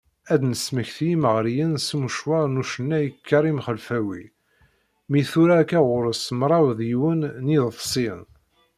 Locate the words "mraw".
6.39-6.65